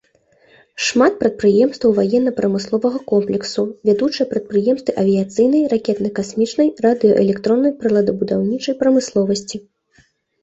Шмат 0.83 1.17
прадпрыемстваў 1.19 1.91
ваенна-прамысловага 1.97 3.01
комплексу, 3.11 3.65
вядучыя 3.89 4.25
прадпрыемствы 4.31 4.95
авіяцыйнай, 5.03 5.61
ракетна-касмічнай, 5.73 6.71
радыёэлектроннай, 6.85 7.71
прыладабудаўнічай 7.83 8.75
прамысловасці. 8.81 9.57